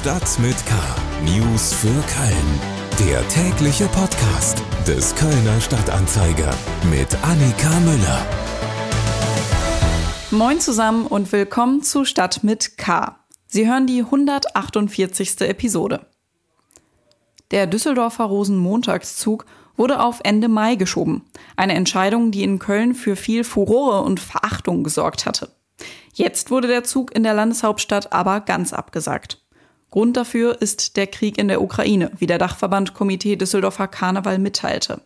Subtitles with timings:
[0.00, 0.74] Stadt mit K.
[1.26, 3.06] News für Köln.
[3.06, 6.54] Der tägliche Podcast des Kölner Stadtanzeiger
[6.90, 8.26] mit Annika Müller.
[10.30, 13.18] Moin zusammen und willkommen zu Stadt mit K.
[13.46, 15.42] Sie hören die 148.
[15.42, 16.06] Episode.
[17.50, 19.44] Der Düsseldorfer Rosenmontagszug
[19.76, 21.26] wurde auf Ende Mai geschoben.
[21.56, 25.50] Eine Entscheidung, die in Köln für viel Furore und Verachtung gesorgt hatte.
[26.14, 29.40] Jetzt wurde der Zug in der Landeshauptstadt aber ganz abgesagt.
[29.90, 35.02] Grund dafür ist der Krieg in der Ukraine, wie der Dachverband Komitee Düsseldorfer Karneval mitteilte.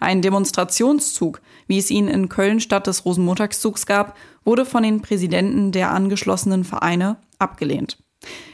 [0.00, 5.72] Ein Demonstrationszug, wie es ihn in Köln statt des Rosenmontagszugs gab, wurde von den Präsidenten
[5.72, 7.98] der angeschlossenen Vereine abgelehnt.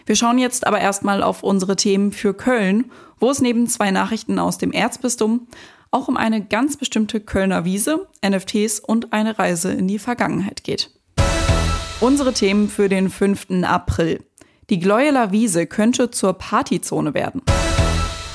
[0.07, 4.39] Wir schauen jetzt aber erstmal auf unsere Themen für Köln, wo es neben zwei Nachrichten
[4.39, 5.47] aus dem Erzbistum
[5.91, 10.91] auch um eine ganz bestimmte Kölner Wiese, NFTs und eine Reise in die Vergangenheit geht.
[12.01, 13.63] Unsere Themen für den 5.
[13.63, 14.25] April.
[14.71, 17.43] Die Gleueler Wiese könnte zur Partyzone werden.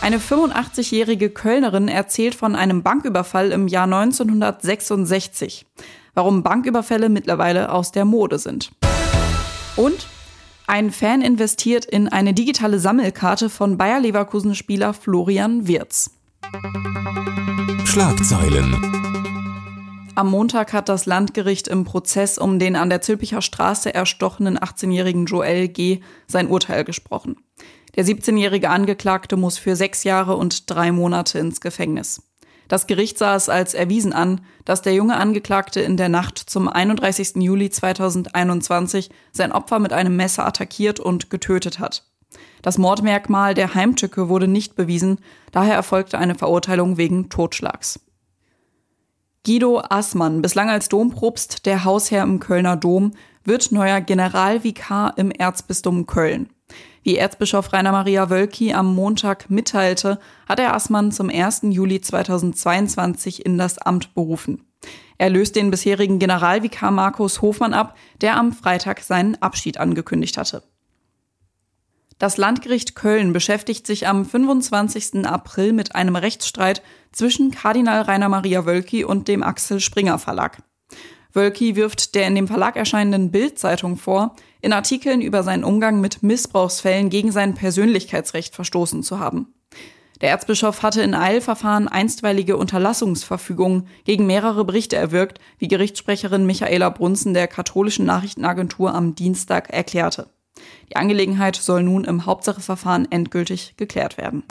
[0.02, 5.66] Eine 85-jährige Kölnerin erzählt von einem Banküberfall im Jahr 1966.
[6.14, 8.72] Warum Banküberfälle mittlerweile aus der Mode sind.
[9.76, 10.08] Und
[10.67, 16.11] ein Fan investiert in eine digitale Sammelkarte von Bayer Leverkusen-Spieler Florian Wirz.
[17.86, 19.39] Schlagzeilen.
[20.16, 25.26] Am Montag hat das Landgericht im Prozess um den an der Zülpicher Straße erstochenen 18-jährigen
[25.26, 26.02] Joel G.
[26.28, 27.38] sein Urteil gesprochen.
[27.96, 32.22] Der 17-jährige Angeklagte muss für sechs Jahre und drei Monate ins Gefängnis.
[32.68, 36.68] Das Gericht sah es als erwiesen an, dass der junge Angeklagte in der Nacht zum
[36.68, 37.38] 31.
[37.38, 42.06] Juli 2021 sein Opfer mit einem Messer attackiert und getötet hat.
[42.62, 45.20] Das Mordmerkmal der Heimtücke wurde nicht bewiesen,
[45.52, 48.00] daher erfolgte eine Verurteilung wegen Totschlags.
[49.45, 53.14] Guido Assmann, bislang als Dompropst der Hausherr im Kölner Dom,
[53.45, 56.50] wird neuer Generalvikar im Erzbistum Köln.
[57.04, 61.62] Wie Erzbischof Rainer Maria Wölki am Montag mitteilte, hat er Assmann zum 1.
[61.64, 64.66] Juli 2022 in das Amt berufen.
[65.17, 70.64] Er löst den bisherigen Generalvikar Markus Hofmann ab, der am Freitag seinen Abschied angekündigt hatte.
[72.20, 75.26] Das Landgericht Köln beschäftigt sich am 25.
[75.26, 80.62] April mit einem Rechtsstreit zwischen Kardinal Rainer Maria Wölki und dem Axel Springer Verlag.
[81.32, 86.22] Wölki wirft der in dem Verlag erscheinenden Bild-Zeitung vor, in Artikeln über seinen Umgang mit
[86.22, 89.54] Missbrauchsfällen gegen sein Persönlichkeitsrecht verstoßen zu haben.
[90.20, 97.34] Der Erzbischof hatte in Eilverfahren einstweilige Unterlassungsverfügungen gegen mehrere Berichte erwirkt, wie Gerichtssprecherin Michaela Brunzen
[97.34, 100.28] der katholischen Nachrichtenagentur am Dienstag erklärte.
[100.89, 104.44] Die Angelegenheit soll nun im Hauptsacheverfahren endgültig geklärt werden.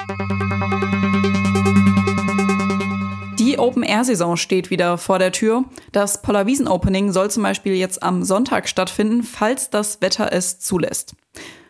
[3.38, 5.64] Die Open-Air-Saison steht wieder vor der Tür.
[5.90, 11.14] Das Pollerwiesen-Opening soll zum Beispiel jetzt am Sonntag stattfinden, falls das Wetter es zulässt.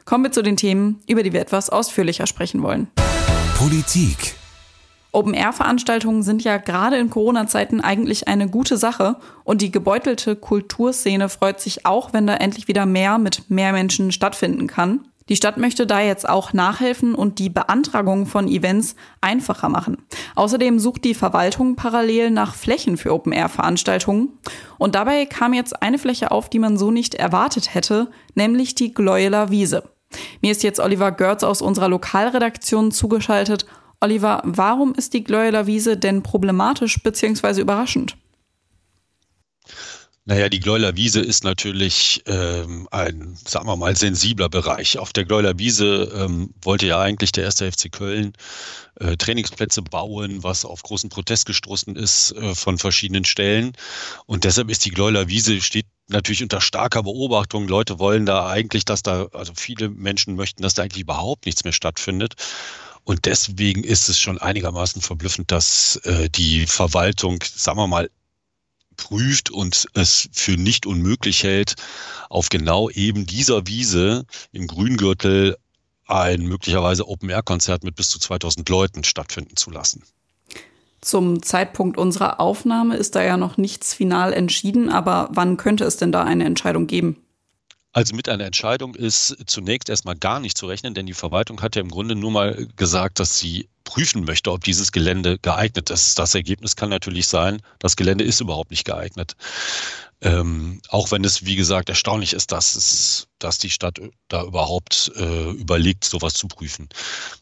[0.05, 2.89] Kommen wir zu den Themen, über die wir etwas ausführlicher sprechen wollen.
[3.56, 4.38] Politik.
[5.13, 11.61] Open-Air-Veranstaltungen sind ja gerade in Corona-Zeiten eigentlich eine gute Sache und die gebeutelte Kulturszene freut
[11.61, 15.09] sich auch, wenn da endlich wieder mehr mit mehr Menschen stattfinden kann.
[15.29, 19.99] Die Stadt möchte da jetzt auch nachhelfen und die Beantragung von Events einfacher machen.
[20.35, 24.39] Außerdem sucht die Verwaltung parallel nach Flächen für Open-Air-Veranstaltungen.
[24.79, 28.95] Und dabei kam jetzt eine Fläche auf, die man so nicht erwartet hätte, nämlich die
[28.95, 29.85] Gleueler Wiese.
[30.41, 33.67] Mir ist jetzt Oliver Görz aus unserer Lokalredaktion zugeschaltet
[34.01, 37.61] Oliver, warum ist die Gleueler Wiese denn problematisch bzw.
[37.61, 38.17] überraschend?
[40.29, 44.99] Naja, die Gleuler Wiese ist natürlich ähm, ein, sagen wir mal, sensibler Bereich.
[44.99, 48.35] Auf der Gleuler Wiese ähm, wollte ja eigentlich der erste FC Köln
[49.01, 53.73] äh, Trainingsplätze bauen, was auf großen Protest gestoßen ist äh, von verschiedenen Stellen.
[54.27, 57.67] Und deshalb ist die Gleuler Wiese steht natürlich unter starker Beobachtung.
[57.67, 61.65] Leute wollen da eigentlich, dass da, also viele Menschen möchten, dass da eigentlich überhaupt nichts
[61.65, 62.35] mehr stattfindet.
[63.09, 68.11] Und deswegen ist es schon einigermaßen verblüffend, dass äh, die Verwaltung, sagen wir mal,
[68.99, 71.77] prüft und es für nicht unmöglich hält,
[72.29, 75.56] auf genau eben dieser Wiese im Grüngürtel
[76.06, 80.03] ein möglicherweise Open-Air-Konzert mit bis zu 2000 Leuten stattfinden zu lassen.
[81.00, 85.97] Zum Zeitpunkt unserer Aufnahme ist da ja noch nichts final entschieden, aber wann könnte es
[85.97, 87.17] denn da eine Entscheidung geben?
[87.93, 91.75] Also mit einer Entscheidung ist zunächst erstmal gar nicht zu rechnen, denn die Verwaltung hat
[91.75, 96.19] ja im Grunde nur mal gesagt, dass sie prüfen möchte, ob dieses Gelände geeignet ist.
[96.19, 99.35] Das Ergebnis kann natürlich sein, das Gelände ist überhaupt nicht geeignet.
[100.20, 105.12] Ähm, auch wenn es, wie gesagt, erstaunlich ist, dass, es, dass die Stadt da überhaupt
[105.17, 106.88] äh, überlegt, sowas zu prüfen.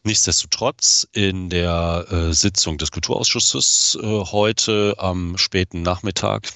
[0.05, 6.53] Nichtsdestotrotz, in der äh, Sitzung des Kulturausschusses äh, heute am späten Nachmittag,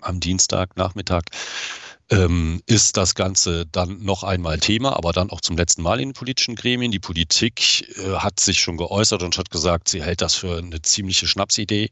[0.00, 1.22] am Dienstagnachmittag,
[2.12, 6.10] ähm, ist das Ganze dann noch einmal Thema, aber dann auch zum letzten Mal in
[6.10, 6.92] den politischen Gremien.
[6.92, 10.82] Die Politik äh, hat sich schon geäußert und hat gesagt, sie hält das für eine
[10.82, 11.90] ziemliche Schnapsidee,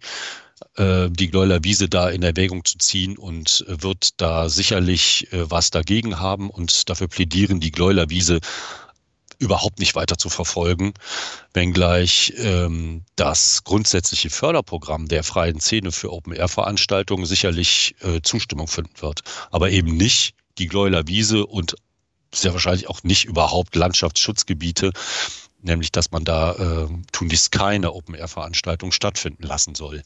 [0.76, 5.70] äh, die Gleuler Wiese da in Erwägung zu ziehen und wird da sicherlich äh, was
[5.70, 8.40] dagegen haben und dafür plädieren, die Gleuler Wiese
[9.40, 10.92] überhaupt nicht weiter zu verfolgen,
[11.54, 19.22] wenngleich ähm, das grundsätzliche Förderprogramm der freien Szene für Open-Air-Veranstaltungen sicherlich äh, Zustimmung finden wird,
[19.50, 21.74] aber eben nicht die Gleuler Wiese und
[22.32, 24.92] sehr wahrscheinlich auch nicht überhaupt Landschaftsschutzgebiete,
[25.62, 30.02] nämlich dass man da äh, tunlichst keine Open-Air-Veranstaltung stattfinden lassen soll.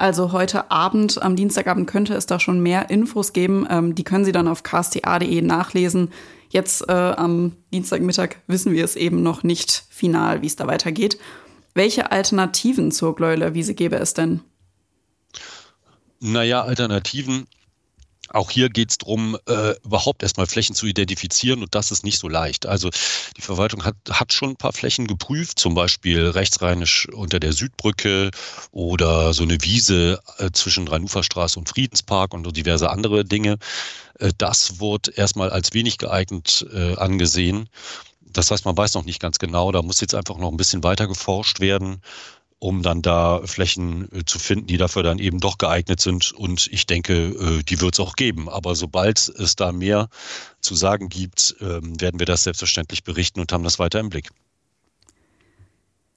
[0.00, 3.66] Also heute Abend, am Dienstagabend könnte es da schon mehr Infos geben.
[3.68, 6.10] Ähm, die können Sie dann auf ksta.de nachlesen.
[6.48, 11.18] Jetzt äh, am Dienstagmittag wissen wir es eben noch nicht final, wie es da weitergeht.
[11.74, 14.40] Welche Alternativen zur Gläulerwiese gäbe es denn?
[16.18, 17.46] Naja, Alternativen
[18.32, 22.18] auch hier geht es darum, äh, überhaupt erstmal Flächen zu identifizieren und das ist nicht
[22.18, 22.66] so leicht.
[22.66, 22.90] Also
[23.36, 28.30] die Verwaltung hat, hat schon ein paar Flächen geprüft, zum Beispiel rechtsrheinisch unter der Südbrücke
[28.70, 33.58] oder so eine Wiese äh, zwischen Rheinuferstraße und Friedenspark und diverse andere Dinge.
[34.18, 37.68] Äh, das wurde erstmal als wenig geeignet äh, angesehen.
[38.32, 40.84] Das heißt, man weiß noch nicht ganz genau, da muss jetzt einfach noch ein bisschen
[40.84, 42.00] weiter geforscht werden
[42.60, 46.32] um dann da Flächen äh, zu finden, die dafür dann eben doch geeignet sind.
[46.32, 48.48] Und ich denke, äh, die wird es auch geben.
[48.48, 50.08] Aber sobald es da mehr
[50.60, 54.30] zu sagen gibt, ähm, werden wir das selbstverständlich berichten und haben das weiter im Blick.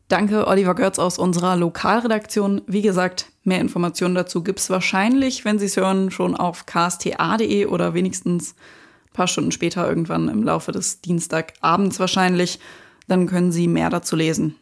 [0.09, 2.61] Danke, Oliver Götz aus unserer Lokalredaktion.
[2.67, 7.65] Wie gesagt, mehr Informationen dazu gibt es wahrscheinlich, wenn Sie es hören, schon auf ksta.de
[7.67, 12.59] oder wenigstens ein paar Stunden später irgendwann im Laufe des Dienstagabends wahrscheinlich.
[13.07, 14.57] Dann können Sie mehr dazu lesen.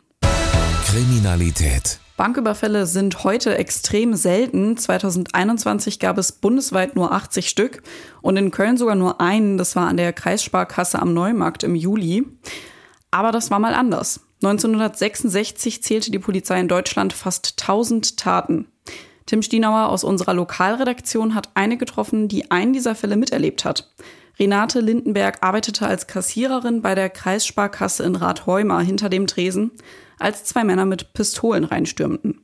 [0.92, 2.02] Kriminalität.
[2.18, 4.76] Banküberfälle sind heute extrem selten.
[4.76, 7.82] 2021 gab es bundesweit nur 80 Stück
[8.22, 9.58] und in Köln sogar nur einen.
[9.58, 12.26] Das war an der Kreissparkasse am Neumarkt im Juli.
[13.10, 14.20] Aber das war mal anders.
[14.44, 18.68] 1966 zählte die Polizei in Deutschland fast 1000 Taten.
[19.28, 23.90] Tim Stienauer aus unserer Lokalredaktion hat eine getroffen, die einen dieser Fälle miterlebt hat.
[24.38, 29.72] Renate Lindenberg arbeitete als Kassiererin bei der Kreissparkasse in Rathheuma hinter dem Tresen
[30.22, 32.42] als zwei Männer mit Pistolen reinstürmten.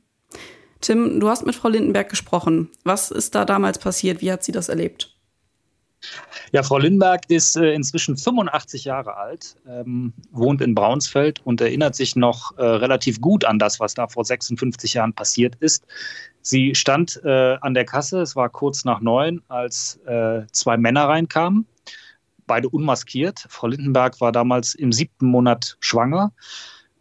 [0.81, 2.69] Tim, du hast mit Frau Lindenberg gesprochen.
[2.83, 4.21] Was ist da damals passiert?
[4.21, 5.17] Wie hat sie das erlebt?
[6.51, 11.95] Ja, Frau Lindenberg ist äh, inzwischen 85 Jahre alt, ähm, wohnt in Braunsfeld und erinnert
[11.95, 15.85] sich noch äh, relativ gut an das, was da vor 56 Jahren passiert ist.
[16.41, 21.09] Sie stand äh, an der Kasse, es war kurz nach neun, als äh, zwei Männer
[21.09, 21.65] reinkamen,
[22.45, 23.45] beide unmaskiert.
[23.49, 26.31] Frau Lindenberg war damals im siebten Monat schwanger.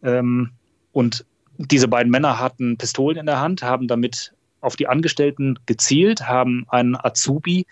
[0.02, 0.50] Ähm,
[0.96, 1.26] und
[1.58, 4.32] diese beiden Männer hatten Pistolen in der Hand, haben damit
[4.62, 7.66] auf die Angestellten gezielt, haben einen Azubi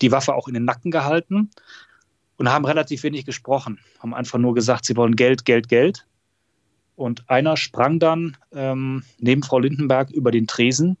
[0.00, 1.50] die Waffe auch in den Nacken gehalten
[2.36, 6.06] und haben relativ wenig gesprochen, haben einfach nur gesagt, sie wollen Geld, Geld, Geld.
[6.94, 10.96] Und einer sprang dann ähm, neben Frau Lindenberg über den Tresen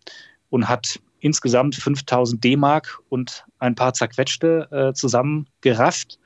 [0.50, 6.18] und hat insgesamt 5000 D-Mark und ein paar zerquetschte äh, zusammengerafft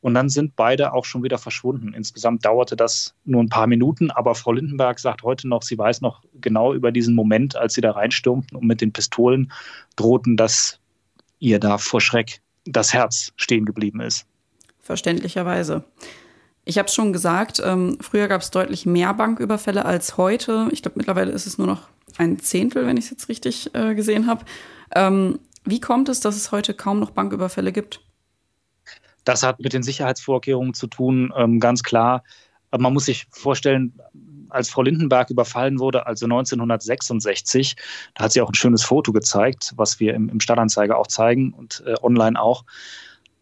[0.00, 1.92] und dann sind beide auch schon wieder verschwunden.
[1.92, 6.00] Insgesamt dauerte das nur ein paar Minuten, aber Frau Lindenberg sagt heute noch, sie weiß
[6.00, 9.52] noch genau über diesen Moment, als sie da reinstürmten und mit den Pistolen
[9.96, 10.78] drohten, dass
[11.40, 14.26] ihr da vor Schreck das Herz stehen geblieben ist.
[14.80, 15.84] Verständlicherweise.
[16.64, 20.68] Ich habe es schon gesagt, ähm, früher gab es deutlich mehr Banküberfälle als heute.
[20.70, 21.88] Ich glaube, mittlerweile ist es nur noch
[22.18, 24.44] ein Zehntel, wenn ich es jetzt richtig äh, gesehen habe.
[24.94, 28.00] Ähm, wie kommt es, dass es heute kaum noch Banküberfälle gibt?
[29.28, 32.24] Das hat mit den Sicherheitsvorkehrungen zu tun, ähm, ganz klar.
[32.70, 33.92] Man muss sich vorstellen,
[34.48, 37.76] als Frau Lindenberg überfallen wurde, also 1966,
[38.14, 41.52] da hat sie auch ein schönes Foto gezeigt, was wir im, im Stadtanzeiger auch zeigen
[41.52, 42.64] und äh, online auch.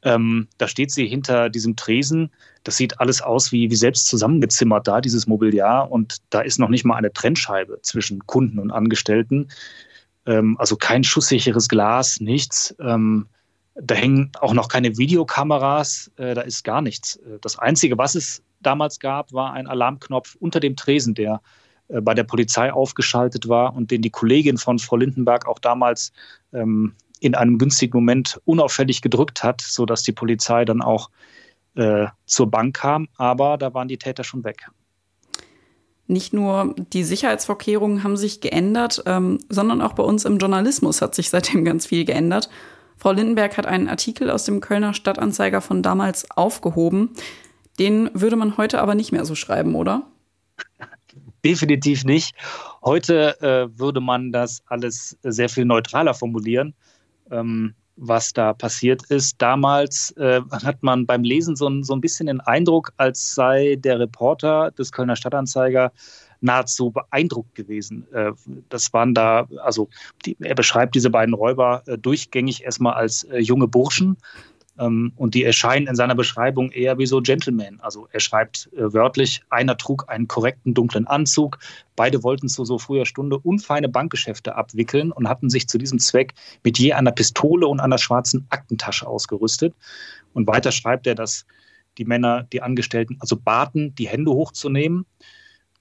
[0.03, 2.33] Ähm, da steht sie hinter diesem Tresen.
[2.65, 5.93] Das sieht alles aus wie, wie selbst zusammengezimmert da, dieses Mobiliar.
[5.93, 9.51] Und da ist noch nicht mal eine Trennscheibe zwischen Kunden und Angestellten.
[10.27, 12.75] Ähm, also kein schusssicheres Glas, nichts.
[12.81, 13.29] Ähm,
[13.81, 17.17] da hängen auch noch keine Videokameras, äh, da ist gar nichts.
[17.17, 21.41] Äh, das Einzige, was es damals gab, war ein Alarmknopf unter dem Tresen, der
[21.89, 26.13] äh, bei der Polizei aufgeschaltet war und den die Kollegin von Frau Lindenberg auch damals
[26.53, 31.11] ähm, in einem günstigen Moment unauffällig gedrückt hat, sodass die Polizei dann auch
[31.75, 33.09] äh, zur Bank kam.
[33.17, 34.69] Aber da waren die Täter schon weg.
[36.09, 41.15] Nicht nur die Sicherheitsvorkehrungen haben sich geändert, ähm, sondern auch bei uns im Journalismus hat
[41.15, 42.49] sich seitdem ganz viel geändert.
[42.97, 47.11] Frau Lindenberg hat einen Artikel aus dem Kölner Stadtanzeiger von damals aufgehoben.
[47.79, 50.03] Den würde man heute aber nicht mehr so schreiben, oder?
[51.45, 52.35] Definitiv nicht.
[52.83, 56.75] Heute äh, würde man das alles sehr viel neutraler formulieren.
[57.31, 59.41] Ähm, was da passiert ist.
[59.41, 63.99] Damals äh, hat man beim Lesen so, so ein bisschen den Eindruck, als sei der
[63.99, 65.93] Reporter des Kölner Stadtanzeiger
[66.47, 68.07] nahezu beeindruckt gewesen.
[68.13, 68.33] Äh,
[68.71, 69.89] das waren da, also
[70.25, 74.17] die, er beschreibt diese beiden Räuber äh, durchgängig erstmal als äh, junge Burschen.
[74.79, 77.81] Ähm, und die erscheinen in seiner Beschreibung eher wie so Gentlemen.
[77.81, 81.59] Also er schreibt wörtlich, einer trug einen korrekten dunklen Anzug.
[81.97, 86.35] Beide wollten zu so früher Stunde unfeine Bankgeschäfte abwickeln und hatten sich zu diesem Zweck
[86.63, 89.75] mit je einer Pistole und einer schwarzen Aktentasche ausgerüstet.
[90.35, 91.47] Und weiter schreibt er, dass
[91.97, 95.07] die Männer, die Angestellten, also baten, die Hände hochzunehmen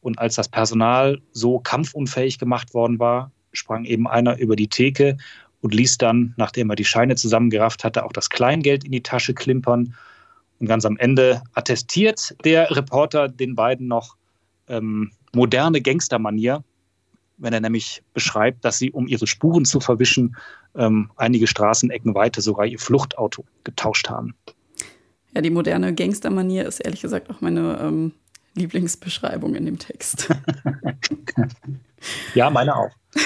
[0.06, 5.18] und als das Personal so kampfunfähig gemacht worden war, sprang eben einer über die Theke
[5.62, 9.34] und ließ dann, nachdem er die Scheine zusammengerafft hatte, auch das Kleingeld in die Tasche
[9.34, 9.96] klimpern.
[10.60, 14.16] Und ganz am Ende attestiert der Reporter den beiden noch
[14.68, 16.64] ähm, moderne Gangstermanier,
[17.38, 20.36] wenn er nämlich beschreibt, dass sie, um ihre Spuren zu verwischen,
[20.76, 24.36] ähm, einige Straßenecken weiter sogar ihr Fluchtauto getauscht haben.
[25.34, 28.12] Ja, die moderne Gangstermanier ist ehrlich gesagt auch meine ähm,
[28.56, 30.30] Lieblingsbeschreibung in dem Text.
[32.36, 32.92] ja, meine auch.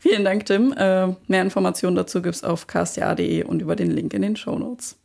[0.00, 0.74] Vielen Dank, Tim.
[0.76, 4.58] Äh, mehr Informationen dazu gibt es auf ksta.de und über den Link in den Show
[4.58, 4.96] Notes.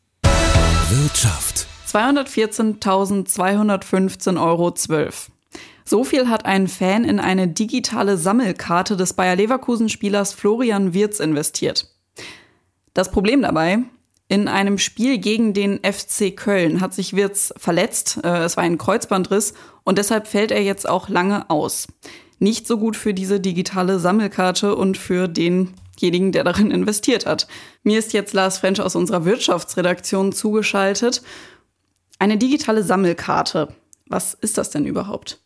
[0.89, 1.67] Wirtschaft.
[1.87, 4.73] 214.215,12 Euro.
[5.85, 11.87] So viel hat ein Fan in eine digitale Sammelkarte des Bayer Leverkusen-Spielers Florian Wirz investiert.
[12.93, 13.79] Das Problem dabei,
[14.29, 18.19] in einem Spiel gegen den FC Köln hat sich Wirz verletzt.
[18.23, 19.53] Äh, es war ein Kreuzbandriss
[19.83, 21.87] und deshalb fällt er jetzt auch lange aus.
[22.39, 27.47] Nicht so gut für diese digitale Sammelkarte und für denjenigen, der darin investiert hat.
[27.83, 31.23] Mir ist jetzt Lars French aus unserer Wirtschaftsredaktion zugeschaltet.
[32.19, 33.69] Eine digitale Sammelkarte.
[34.07, 35.39] Was ist das denn überhaupt?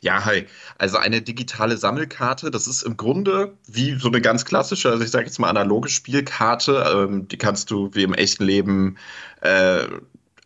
[0.00, 0.46] Ja, hi.
[0.78, 5.10] Also eine digitale Sammelkarte, das ist im Grunde wie so eine ganz klassische, also ich
[5.10, 6.84] sage jetzt mal analoge Spielkarte.
[6.94, 8.96] Ähm, die kannst du wie im echten Leben
[9.42, 9.84] äh,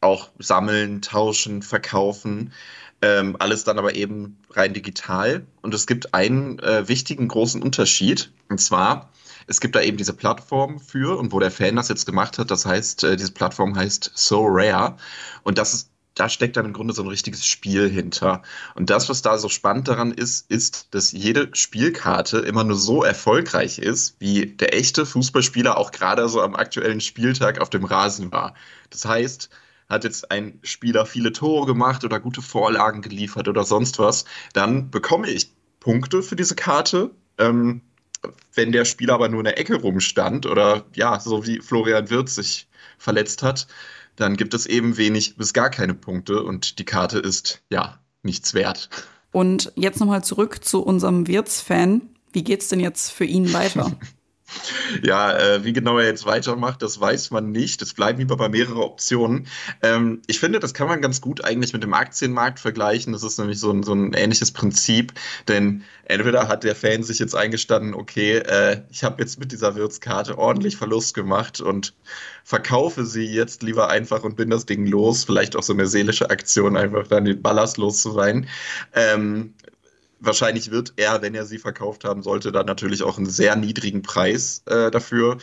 [0.01, 2.53] auch sammeln, tauschen, verkaufen.
[3.03, 5.47] Ähm, alles dann aber eben rein digital.
[5.63, 8.33] Und es gibt einen äh, wichtigen großen Unterschied.
[8.49, 9.11] Und zwar,
[9.47, 12.51] es gibt da eben diese Plattform für und wo der Fan das jetzt gemacht hat,
[12.51, 14.97] das heißt, äh, diese Plattform heißt So Rare.
[15.43, 18.43] Und das ist da steckt dann im Grunde so ein richtiges Spiel hinter.
[18.75, 23.03] Und das, was da so spannend daran ist, ist, dass jede Spielkarte immer nur so
[23.03, 28.31] erfolgreich ist, wie der echte Fußballspieler auch gerade so am aktuellen Spieltag auf dem Rasen
[28.33, 28.55] war.
[28.91, 29.51] Das heißt,
[29.89, 34.91] hat jetzt ein Spieler viele Tore gemacht oder gute Vorlagen geliefert oder sonst was, dann
[34.91, 37.11] bekomme ich Punkte für diese Karte.
[37.39, 37.83] Ähm,
[38.55, 42.37] wenn der Spieler aber nur in der Ecke rumstand oder ja, so wie Florian Wirtz
[42.37, 43.67] sich verletzt hat,
[44.17, 48.55] dann gibt es eben wenig bis gar keine Punkte und die Karte ist ja nichts
[48.55, 48.89] wert.
[49.33, 52.03] Und jetzt nochmal zurück zu unserem Wirts-Fan.
[52.33, 53.93] Wie geht's denn jetzt für ihn weiter?
[55.03, 57.83] Ja, äh, wie genau er jetzt weitermacht, das weiß man nicht.
[57.83, 59.47] Es bleiben lieber bei mehreren Optionen.
[59.83, 63.13] Ähm, ich finde, das kann man ganz gut eigentlich mit dem Aktienmarkt vergleichen.
[63.13, 65.13] Das ist nämlich so ein, so ein ähnliches Prinzip.
[65.49, 69.75] Denn entweder hat der Fan sich jetzt eingestanden, okay, äh, ich habe jetzt mit dieser
[69.75, 71.95] Wirtskarte ordentlich Verlust gemacht und
[72.45, 75.25] verkaufe sie jetzt lieber einfach und bin das Ding los.
[75.25, 78.49] Vielleicht auch so eine seelische Aktion, einfach dann den Ballast los zu sein.
[78.93, 79.55] Ähm,
[80.21, 84.03] wahrscheinlich wird er, wenn er sie verkauft haben sollte, dann natürlich auch einen sehr niedrigen
[84.03, 85.39] Preis äh, dafür.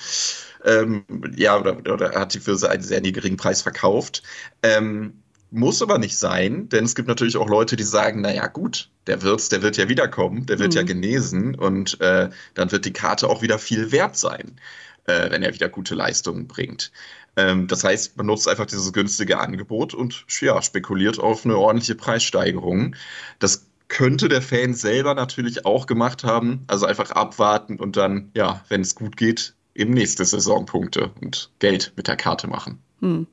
[0.64, 4.24] Ähm, ja, oder, oder hat sie für einen sehr niedrigen Preis verkauft.
[4.64, 8.90] Ähm, muss aber nicht sein, denn es gibt natürlich auch Leute, die sagen, naja gut,
[9.08, 10.78] der Wirt, der wird ja wiederkommen, der wird mhm.
[10.78, 14.60] ja genesen und äh, dann wird die Karte auch wieder viel wert sein,
[15.06, 16.94] äh, wenn er wieder gute Leistungen bringt.
[17.36, 21.96] Ähm, das heißt, man nutzt einfach dieses günstige Angebot und ja, spekuliert auf eine ordentliche
[21.96, 22.96] Preissteigerung.
[23.40, 26.64] Das könnte der Fan selber natürlich auch gemacht haben.
[26.68, 31.52] Also einfach abwarten und dann, ja, wenn es gut geht, eben nächste Saison Punkte und
[31.60, 32.82] Geld mit der Karte machen.
[33.02, 33.28] Hm.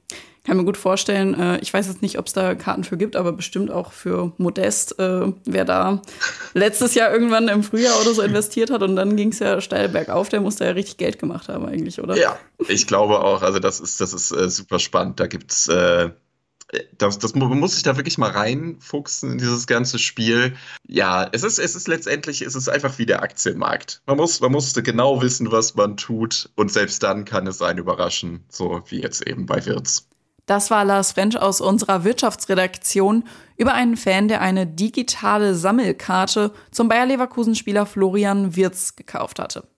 [0.44, 1.38] Kann mir gut vorstellen.
[1.38, 4.32] Äh, ich weiß jetzt nicht, ob es da Karten für gibt, aber bestimmt auch für
[4.38, 6.02] Modest, äh, wer da
[6.54, 9.88] letztes Jahr irgendwann im Frühjahr oder so investiert hat und dann ging es ja steil
[9.88, 12.16] bergauf, der muss da ja richtig Geld gemacht haben eigentlich, oder?
[12.16, 12.36] Ja,
[12.66, 13.42] ich glaube auch.
[13.42, 15.20] Also das ist, das ist äh, super spannend.
[15.20, 16.10] Da gibt es äh,
[16.98, 20.54] das, das man muss sich da wirklich mal reinfuchsen in dieses ganze Spiel.
[20.86, 24.02] Ja, es ist, es ist letztendlich, es ist einfach wie der Aktienmarkt.
[24.06, 27.78] Man muss, man musste genau wissen, was man tut und selbst dann kann es einen
[27.78, 30.06] überraschen, so wie jetzt eben bei Wirtz.
[30.46, 33.24] Das war Lars French aus unserer Wirtschaftsredaktion
[33.58, 39.68] über einen Fan, der eine digitale Sammelkarte zum Bayer Leverkusen-Spieler Florian Wirtz gekauft hatte.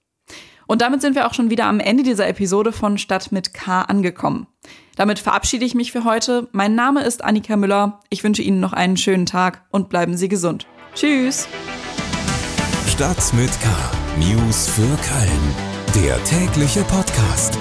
[0.70, 3.82] Und damit sind wir auch schon wieder am Ende dieser Episode von Stadt mit K
[3.82, 4.46] angekommen.
[4.94, 6.46] Damit verabschiede ich mich für heute.
[6.52, 7.98] Mein Name ist Annika Müller.
[8.08, 10.68] Ich wünsche Ihnen noch einen schönen Tag und bleiben Sie gesund.
[10.94, 11.48] Tschüss.
[12.86, 13.68] Stadt mit K.
[14.20, 16.04] News für Köln.
[16.04, 17.58] Der tägliche Podcast.